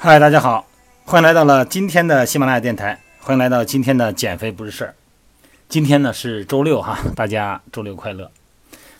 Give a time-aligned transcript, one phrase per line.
[0.00, 0.64] 嗨，大家好，
[1.06, 4.94] 欢迎来到了今天的喜马拉雅电台，欢迎来到今天的减肥不是事儿。
[5.68, 8.30] 今天呢是周六哈，大家周六快乐。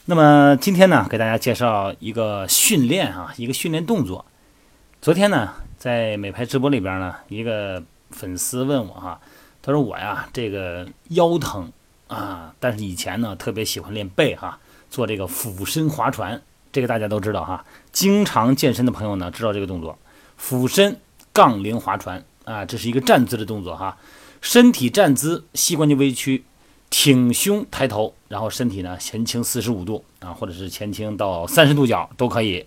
[0.06, 4.26] 那么今天呢，给大家介绍一个训练啊，一个训练动作。
[5.00, 9.20] 昨天呢，在美拍直播里边呢，一个粉丝问我哈，
[9.62, 11.70] 他说我呀这个腰疼
[12.08, 14.58] 啊，但是以前呢特别喜欢练背哈，
[14.90, 16.42] 做这个俯身划船，
[16.72, 19.96] 这个大家都知道哈，经常健身的朋友呢知道这个动作。
[20.38, 20.96] 俯身
[21.34, 23.98] 杠铃划船啊，这是一个站姿的动作哈。
[24.40, 26.44] 身体站姿，膝关节微屈，
[26.88, 32.64] 挺胸抬头，然后身体呢前倾四十五度啊，或者是前倾到三十度角都可以。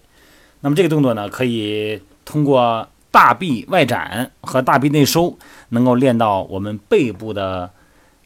[0.60, 5.38] 那么这个动作呢，可以通过大臂外展和大臂内收，
[5.70, 7.72] 能够练到我们背部的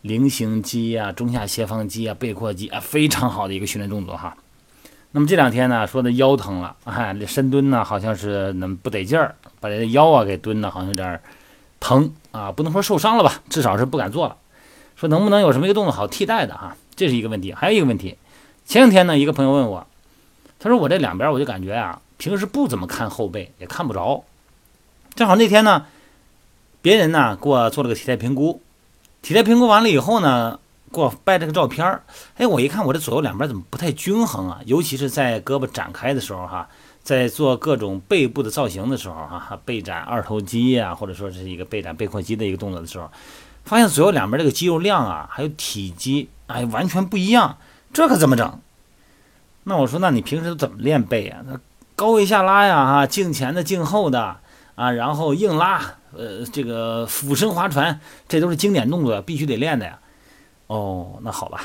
[0.01, 4.35] 菱形肌啊、中下斜方肌啊、背阔肌啊，非常好的一个训练动作哈。
[5.15, 11.21] 那么这两天呢，说的腰疼了， 哎，这深蹲呢好像是那不得劲儿，把这腰啊给蹲的，好像有点
[11.79, 14.35] 疼啊，不能说受伤了吧，至少是不敢做了。
[14.97, 16.75] 说能不能有什么一个动作好替代的哈？
[16.97, 17.53] 这是一个问题。
[17.53, 18.17] 还有一个问题，
[18.65, 19.87] 前两天呢，一个朋友问我，
[20.59, 24.25] 他说我这两边我就感觉啊，平时不怎么看后背，也看不着。
[25.13, 25.85] 正好那天呢，
[26.81, 28.61] 别人呢给我做了个体态评估，
[29.21, 30.59] 体态评估完了以后呢。
[30.95, 32.03] 给我拍这个照片儿，
[32.37, 34.61] 哎，我一看我这左右两边怎么不太均衡啊？
[34.65, 36.65] 尤其是在胳膊展开的时候哈，
[37.03, 43.11] 在做各种背部的造型的时候哈，背展二头肌呀，或者说是一个背展背阔肌的一个动作的时候，
[43.65, 47.57] 发现左右两边这个肌肉量啊，还有体积，哎，完全不一样，
[47.91, 48.59] 这可怎么整？
[49.65, 51.41] 那我说，那你平时都怎么练背啊？
[51.45, 51.59] 那
[51.95, 54.37] 高位下拉呀，哈，颈前的颈后的
[54.75, 55.81] 啊，然后硬拉，
[56.15, 59.99] 呃，这个俯身划船，这都是经典动作，必须得练的呀。
[60.67, 61.61] 哦，那好吧，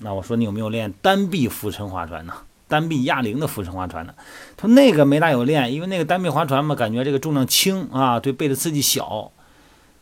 [0.00, 2.34] 那我说你有没有练单臂俯身划船呢？
[2.66, 4.14] 单臂哑铃的俯身划船呢？
[4.56, 9.30] 他说那个没大有练，因为那个单臂划船嘛，感觉这个重量轻啊，对背的刺激小。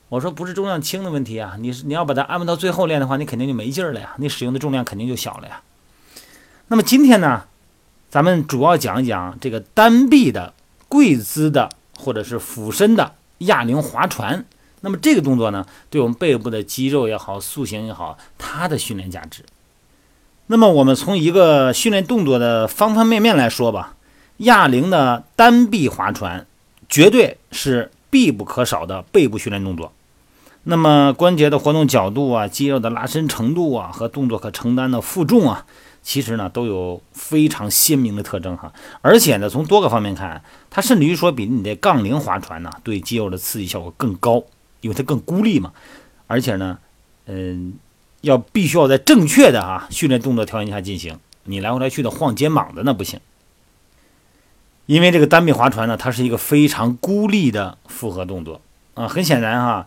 [0.08, 5.62] 我说不是重量轻的问题啊，你是你要把它安排到最后练的话，你肯定就没劲儿了呀，你使用的重量肯定就小了呀。
[6.68, 7.44] 那么今天呢，
[8.08, 10.54] 咱们主要讲一讲这个单臂的
[10.88, 11.68] 跪姿的
[11.98, 14.46] 或者是俯身的哑铃划船。
[14.82, 19.42] 那么这个动作呢，对我们背部的肌肉也好，塑形也好，它的训练价值。
[20.48, 23.94] 那么我们从一个训练动作的方方面面来说吧，
[24.38, 26.46] 哑铃的单臂划船
[26.88, 29.92] 绝对是必不可少的背部训练动作。
[30.64, 35.64] 那么关节的活动角度啊，肌肉的拉伸程度啊，和动作可承担的负重啊，
[36.02, 38.72] 其实呢都有非常鲜明的特征哈。
[39.00, 44.42] 而且呢，从多个方面看，它甚至于说比你的杠铃划船呢，对肌肉的刺激效果更高。
[44.82, 45.72] 因为它更孤立嘛，
[46.26, 46.78] 而且呢，
[47.24, 47.72] 嗯，
[48.20, 53.18] 要必须要在正确的啊训练动作条件下进行，你来回来去的晃肩膀的那不行。
[54.86, 58.60] 因为这个单臂划船呢，它是一个非常孤立的复合动作
[58.94, 59.06] 啊。
[59.06, 59.86] 很显然哈，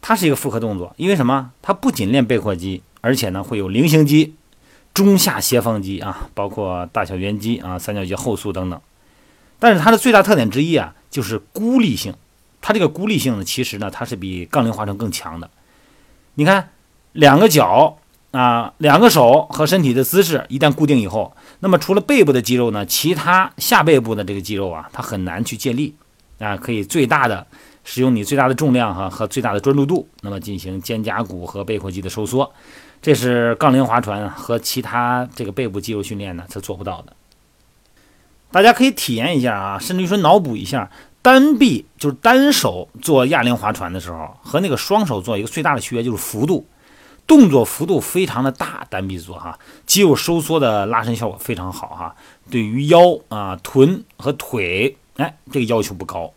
[0.00, 1.52] 它是一个复合动作，因为什么？
[1.62, 4.34] 它不仅练背阔肌，而且呢会有菱形肌、
[4.92, 8.80] 中下斜方肌啊，包括大小圆肌啊、三角肌后束等等。
[9.60, 12.12] 但是它的最大特点之一啊，就是孤立性。
[12.62, 15.50] 它这个孤立性呢，其实呢，它是比杠铃划船更强的。
[16.34, 16.70] 你看，
[17.12, 17.98] 两个脚
[18.30, 25.94] 啊，两个手和身体的姿势一旦固定以后，那么除了背部的肌肉呢，其他下背部的这个肌肉啊，它很难去借力
[26.38, 27.46] 啊，可以最大的
[27.84, 32.50] 使用你最大的重量哈和最大的专注度，那么进行肩胛骨和背阔肌的收缩，
[33.02, 37.12] 这是杠铃划船和其他这个背部肌肉训练呢，它做不到的。
[38.50, 40.88] 大家可以体验一下啊，甚至于说脑补一下。
[41.22, 46.66] 单臂就是单手做哑铃划船的时候，和那个双手做一个最大的区别就是幅度，
[47.26, 48.84] 动作幅度非常的大。
[48.90, 49.56] 单臂做哈，
[49.86, 52.14] 肌肉收缩的拉伸效果非常好哈。
[52.50, 56.32] 对于腰啊、臀和腿，哎，这个要求不高。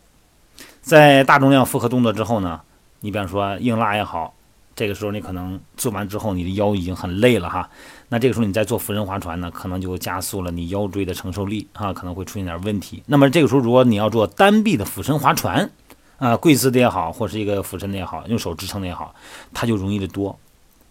[0.80, 2.60] 在大重量复合动作之后呢，
[3.00, 4.32] 你比方说硬拉也好。
[4.76, 7.68] 这个时候你可能做完之后，你的腰已经很累了哈。
[8.10, 13.02] 那这个时候你再做俯身划船呢，可能就加速了你腰椎的承受力啊，可能会出现点问题。
[13.06, 15.70] 那么这个时候，如果你要做单臂的俯身划船
[16.18, 19.14] 啊，跪姿的也好，或是一个俯身的也好，用手支撑的也好，
[19.54, 20.38] 它就容易的多，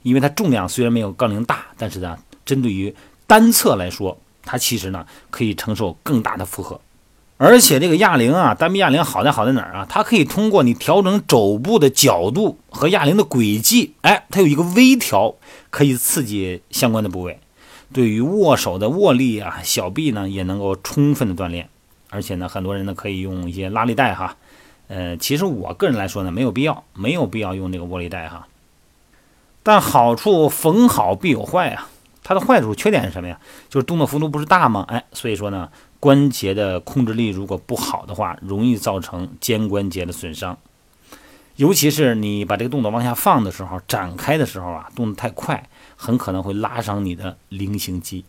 [0.01, 2.93] 因为它重量虽然没有杠铃大，但是呢，针对于
[3.27, 6.81] 单侧来说，它其实呢可以承受更大的负荷。
[7.37, 9.85] 而且这个哑铃啊，单臂哑铃好在好在哪儿啊？
[9.89, 15.35] 它可以通过你调整肘部的角度和哑铃的轨迹，哎，它有一个微调，
[15.69, 17.39] 可以刺激相关的部位。
[17.91, 21.67] 对于握手的握力啊，小臂呢也能够充分的锻炼。
[22.09, 24.37] 而且呢，很多人呢可以用一些拉力带哈。
[24.87, 28.47] 呃，其实我个人来说呢，没有必要，没有必要用这个握力带哈。
[29.61, 31.89] 但好处逢好必有坏啊。
[32.23, 33.39] 它的坏处、缺点是什么呀？
[33.69, 34.85] 就是动作幅度不是大吗？
[34.87, 35.69] 哎，所以说呢，
[35.99, 40.57] 关节的控制力如果不好的话，容易造成肩关节的损伤。
[41.55, 48.25] 尤其是你把这个动作往下放的时候，展开的时候啊，动作太快，很可能会拉伤你的菱形肌。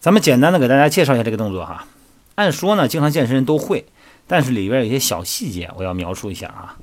[0.00, 1.86] 咱们简单的给大家介绍一下这个动作哈。
[2.36, 3.84] 按说呢，经常健身人都会，
[4.26, 6.78] 但是里边有些小细节，我要描述一下啊。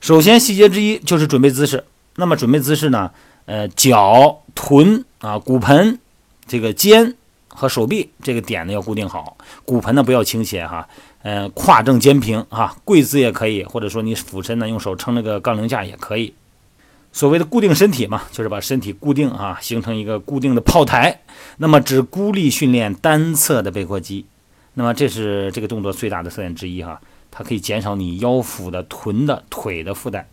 [0.00, 1.84] 首先，细节之一就是准备姿势。
[2.16, 3.12] 那么准备姿势呢？
[3.44, 6.00] 呃，脚、臀啊、骨盆、
[6.46, 7.14] 这个肩
[7.54, 10.88] 和手臂这个点呢要固定好，骨盆呢不要倾斜哈。
[11.22, 16.34] 呃，胯正肩平哈，跪姿也可以，或者说你俯身呢，用手撑那个杠铃架也可以。
[17.12, 21.20] 所谓的固定身体嘛，就是把身体固定啊，形成一个固定的炮台。
[21.58, 24.26] 那么只孤立训练单侧的背阔肌，
[24.74, 27.00] 那么这是这个动作最大的特点之一哈，
[27.30, 30.26] 它可以减少你腰腹的、臀的、腿的负担。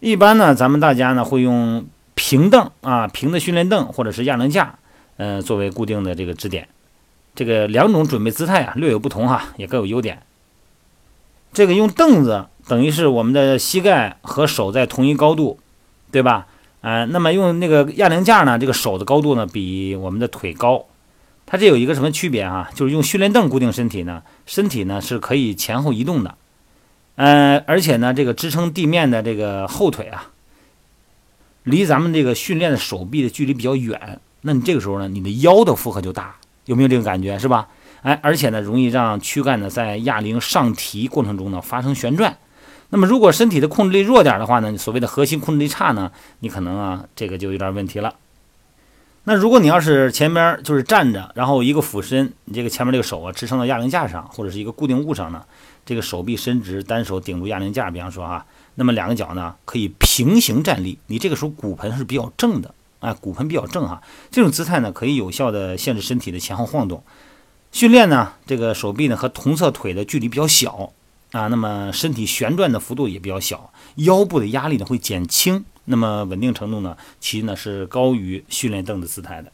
[0.00, 4.78] 一般呢，咱们大家呢会用平凳啊，平的训练凳或者是哑铃架，
[5.16, 6.68] 呃，作为固定的这个支点。
[7.34, 10.22] 这个两种准备姿态啊略有不同哈，也各有优点。
[11.52, 15.58] 这个用凳子等于是我们的膝盖和手在同一高度，
[16.10, 16.46] 对吧？
[16.80, 20.86] 呃，那么用那个哑铃架呢，这个手的高度呢比我们的腿高。
[21.46, 22.70] 它这有一个什么区别啊？
[22.74, 26.34] 就是用训练凳固定身体呢，身体呢是可以前后移动的，
[27.16, 30.30] 呃，而且呢这个支撑地面的这个后腿啊，
[31.64, 36.36] 离咱们这个训练的手臂的距离比较远，那你这个时候呢，你的腰的负荷就大。
[36.66, 37.66] 有没有这个感觉是吧？
[38.02, 42.38] 哎，而且呢，容易让躯干呢在哑铃上提过程中呢发生旋转。
[42.90, 48.14] 那么，如果身体的控制力弱点的话呢，所谓的核心控制力差呢，你可能啊这个就有点问题了。
[49.24, 55.44] 那如果你要是前边就是站着，然后一个俯身，你这个前面这个手啊支撑到哑铃架上或者是一个固定物上呢，
[55.84, 58.46] 这个手臂伸直，单手顶住哑铃架，比方说啊，
[58.76, 62.72] 那么两个脚呢可以平行站立，你这个时候骨盆是比较正的。
[63.02, 64.00] 啊，骨盆比较正哈，
[64.30, 67.02] 这种姿态呢可以有效的限制身体的前后晃动。
[67.72, 70.92] 训练呢，这个手臂呢和同侧腿的距离比较小
[71.32, 79.50] 啊，那么身体旋转的幅度也比较小，腰部的压力呢会减轻，那么稳定程度呢其实呢是高于训练凳的姿态的。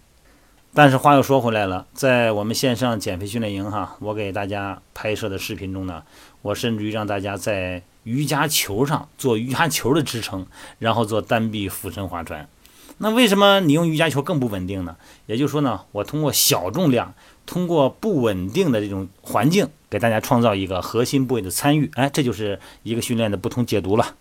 [0.75, 6.03] 但是话又说回来了，在我们线上减肥训练营哈，我给大家拍摄的视频中呢，
[6.43, 10.47] 我甚至于让大家在瑜伽球上做瑜伽球的支撑，
[10.79, 12.47] 然后做单臂俯身划船。
[12.99, 14.97] 那为什么你用瑜伽球更不稳定呢？
[15.27, 17.15] 也就是说呢，我通过小重量，
[17.47, 21.91] 通过不稳定的这种环境，给大家创造一个核心部位的参与。
[21.95, 24.15] 哎，这就是一个训练的不同解读了。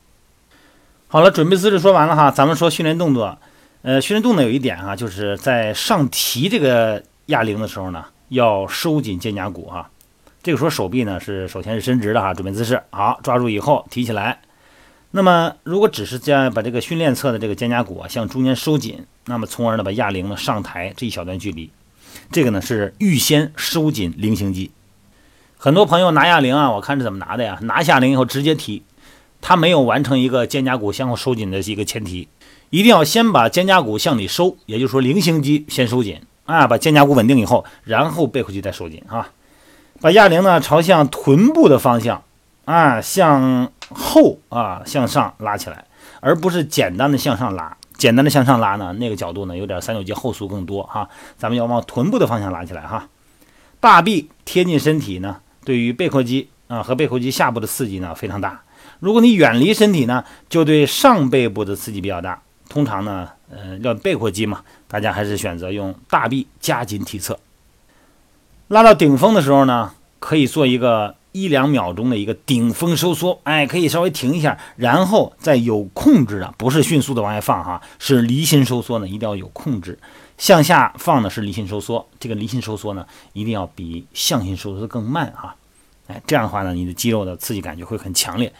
[1.07, 3.37] 好了，准备姿势说完了哈，咱们说训练动作。
[3.81, 9.89] 呃，训练动作有一点哈，就是在上提这个哑铃的时候呢，要收紧肩胛骨哈。
[10.43, 14.41] 这个时候手臂呢是首先是伸直的哈，准备姿势好，抓住以后提起来。
[15.11, 21.71] 那么，如果只是将把这个训练侧的这个肩胛骨啊向中间收紧，那么从而呢把哑铃呢上抬这一小段距离，
[22.29, 24.69] 这个呢是预先收紧菱形肌。
[25.57, 27.57] 很多朋友拿哑铃啊，我看是怎么拿的呀？
[27.61, 28.83] 拿下铃以后直接提，
[29.41, 32.27] 他没有完成一个肩胛骨向后收紧的一个前提，
[32.69, 39.29] 一定要先把肩胛骨向里收，也就是说菱形肌先收紧啊，把肩胛骨稳定以后，然后背回去再收紧啊，
[40.01, 42.21] 把哑铃呢朝向臀部的方向
[42.65, 43.71] 啊向。
[43.93, 45.85] 后啊向上拉起来，
[46.19, 47.75] 而不是简单的向上拉。
[47.97, 51.09] 简单的向上拉呢，那个角度呢有点三九肌后束更多哈。
[51.35, 53.07] 咱们要往臀部的方向拉起来哈。
[53.79, 58.61] 大臂贴近身体呢，对于背阔肌啊和背阔肌下部的刺激呢非常大。
[58.99, 62.41] 如果你远离身体呢，就对上背部的刺激比较大。
[62.69, 67.39] 通常呢，呃，要背阔肌嘛，大家还是选择用大臂夹紧体侧。
[68.67, 71.15] 拉到顶峰的时候呢，可以做一个。
[71.41, 79.99] 一两秒钟的一个顶峰收缩，哎，可以稍微停一下，然后再有控制的，不是迅速的往外放哈，是离心收缩呢，一定要有控制。
[80.37, 85.55] 向下放的是离心收缩，这个离心收缩呢，一定要比向心收缩更慢哈，
[86.07, 88.51] 哎，这样的话呢，你的肌肉的刺激感觉会很强烈。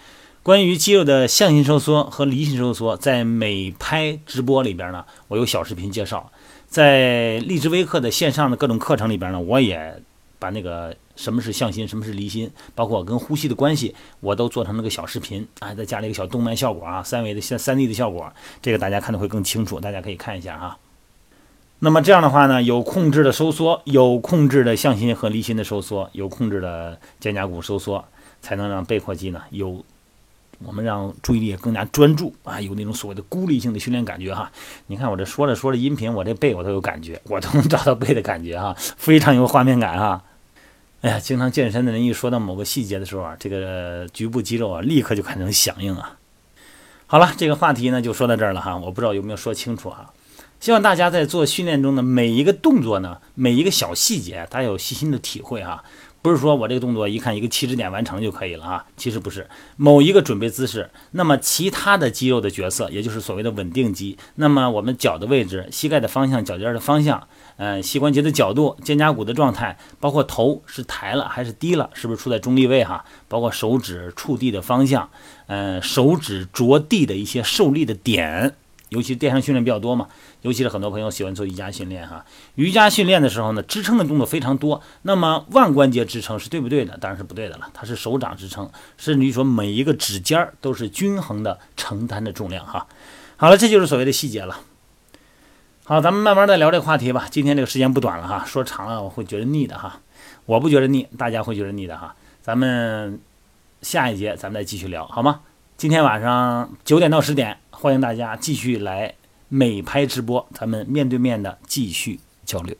[0.44, 6.32] 关于肌肉的向心收缩和离心收缩，在美拍直播里边呢，我有小视频介绍，
[6.68, 10.02] 在荔枝微课的线上的各种课程里边呢，我也
[10.38, 10.96] 把那个。
[11.18, 18.32] 什么是向心，什么是离心，包括跟呼吸的关系，我都做成了个小视频啊，再加了一个小动漫效果啊，三维的三三 D 的效果，
[18.62, 20.78] 这个大家看的会更清楚，大家可以看一下哈。
[21.80, 28.06] 那么这样的话呢，有控制的收缩，有控制的向心和离心的收缩，有控制的肩胛骨收缩，
[28.42, 29.84] 才能让背阔肌呢有
[30.66, 34.52] 我们让注意力更加专注啊，有那种所谓的孤立性的训练感觉哈。
[34.88, 40.24] 你看我这说着说着音频，我这背我都有感觉，我都能找到背的感觉哈，非常有画面感哈。
[41.02, 46.18] 哎呀，经常健身的人一说到某个细节的时候啊，这个局部肌肉啊，立刻就开始响应啊。
[47.06, 50.12] 好了，这个话题呢就说到这儿了哈，我不知道有没有说清楚啊。
[50.60, 55.84] 希望大家在做训练中的每一个动作呢，每一个小细节，大家有细心的体会哈。
[56.28, 59.48] 不是说我这个动作一看一个起止点完成就可以了啊，其实不是。
[59.78, 73.06] 某一个准备姿势，那么其他的肌肉的角色，也就是所谓的稳定肌，那么我们脚的位置、膝盖的方向、脚尖的方向，呃，膝关节的角度、肩胛骨的状态，包括头是抬了还是低了，是不是处在中立位哈？
[73.30, 75.10] 包括手指触地的方向，
[75.46, 78.58] 呃，手指着地的一些受力的点。
[78.90, 80.08] 尤其电商训练比较多嘛，
[80.44, 82.24] 尤其是很多朋友喜欢做瑜伽训练哈。
[82.56, 84.82] 瑜伽训练的时候呢，支撑的动作非常多。
[85.02, 86.98] 那么腕关节支撑是对不对的？
[86.98, 87.70] 当然是不对的了。
[87.74, 92.88] 它是手掌支撑，甚至于说每一个指尖儿都是均衡的承担的重量哈。
[93.36, 94.60] 好了，这就是所谓的细节了。
[95.84, 97.28] 好，咱们慢慢再聊这个话题吧。
[97.30, 100.00] 今天这个时间不短了哈，说长了我会觉得腻的哈。
[100.46, 102.16] 我不觉得腻，大家会觉得腻的哈。
[102.42, 103.20] 咱们
[103.82, 105.42] 下一节咱们再继续聊好吗？
[105.76, 107.60] 今天晚上九点到十点。
[107.80, 109.14] 欢迎大家继续来
[109.50, 112.76] 美拍直播，咱们面对面的继续交流。